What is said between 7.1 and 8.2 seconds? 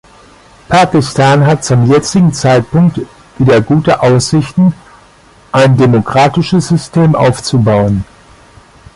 aufzubauen.